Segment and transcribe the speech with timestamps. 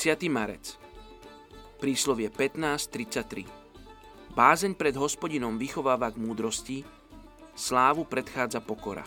[0.00, 0.32] 30.
[0.32, 0.80] marec.
[1.76, 3.44] Príslovie 15.33.
[4.32, 6.88] Bázeň pred hospodinom vychováva k múdrosti,
[7.52, 9.04] slávu predchádza pokora.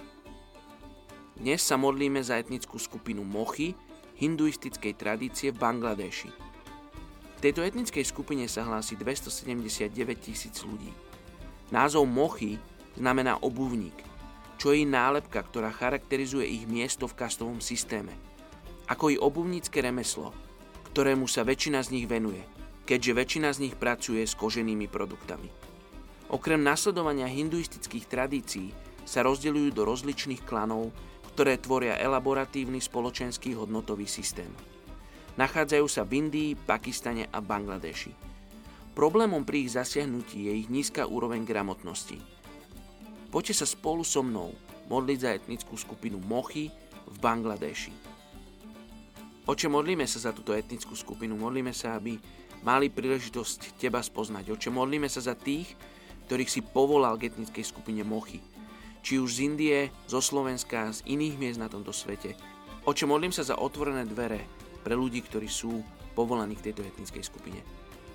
[1.34, 3.74] Dnes sa modlíme za etnickú skupinu Mochy,
[4.22, 6.30] hinduistickej tradície v Bangladeši.
[6.30, 9.90] V tejto etnickej skupine sa hlási 279
[10.22, 10.94] tisíc ľudí.
[11.74, 12.62] Názov Mochy
[12.94, 13.98] znamená obuvník,
[14.62, 18.14] čo je nálepka, ktorá charakterizuje ich miesto v kastovom systéme.
[18.86, 20.43] Ako i obuvnícke remeslo,
[20.94, 22.46] ktorému sa väčšina z nich venuje,
[22.86, 25.50] keďže väčšina z nich pracuje s koženými produktami.
[26.30, 28.70] Okrem nasledovania hinduistických tradícií
[29.02, 30.94] sa rozdeľujú do rozličných klanov,
[31.34, 34.54] ktoré tvoria elaboratívny spoločenský hodnotový systém.
[35.34, 38.14] Nachádzajú sa v Indii, Pakistane a Bangladeši.
[38.94, 42.22] Problémom pri ich zasiahnutí je ich nízka úroveň gramotnosti.
[43.34, 44.54] Poďte sa spolu so mnou
[44.94, 46.70] modliť za etnickú skupinu Mochy
[47.10, 48.13] v Bangladeši.
[49.44, 52.16] Oče, modlíme sa za túto etnickú skupinu, modlíme sa, aby
[52.64, 54.56] mali príležitosť Teba spoznať.
[54.56, 55.68] Oče, modlíme sa za tých,
[56.32, 58.40] ktorých si povolal k etnickej skupine Mochy.
[59.04, 62.40] Či už z Indie, zo Slovenska, z iných miest na tomto svete.
[62.88, 64.48] Oče, modlím sa za otvorené dvere
[64.80, 65.84] pre ľudí, ktorí sú
[66.16, 67.60] povolaní k tejto etnickej skupine.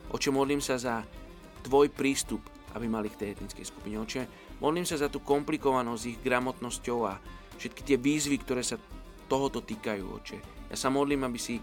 [0.09, 1.05] Oče, modlím sa za
[1.61, 2.41] Tvoj prístup,
[2.73, 4.01] aby mali k tej etnickej skupine.
[4.01, 4.25] Oče,
[4.65, 7.21] modlím sa za tú komplikovanosť ich gramotnosťou a
[7.61, 8.81] všetky tie výzvy, ktoré sa
[9.29, 10.58] tohoto týkajú, oče.
[10.69, 11.61] Ja sa modlím, aby si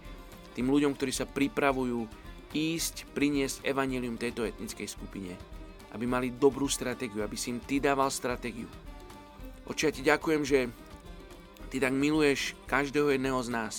[0.57, 2.07] tým ľuďom, ktorí sa pripravujú
[2.55, 5.35] ísť, priniesť evanelium tejto etnickej skupine,
[5.91, 8.71] aby mali dobrú stratégiu, aby si im ty dával stratégiu.
[9.67, 10.59] Oče, ja ti ďakujem, že
[11.67, 13.75] ty tak miluješ každého jedného z nás.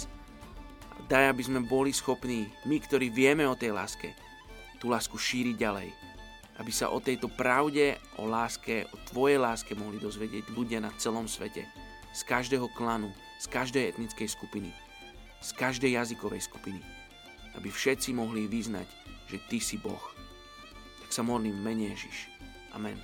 [1.06, 4.12] Daj, aby sme boli schopní, my, ktorí vieme o tej láske,
[4.82, 5.88] tú lásku šíriť ďalej.
[6.56, 11.28] Aby sa o tejto pravde, o láske, o tvojej láske mohli dozvedieť ľudia na celom
[11.31, 11.69] svete.
[12.16, 14.72] Z každého klanu, z každej etnickej skupiny,
[15.46, 16.82] z každej jazykovej skupiny,
[17.54, 18.90] aby všetci mohli vyznať,
[19.30, 20.02] že Ty si Boh.
[21.06, 22.26] Tak sa modlím mene Ježiš.
[22.74, 22.98] Amen.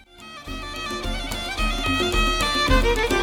[2.83, 3.22] thank you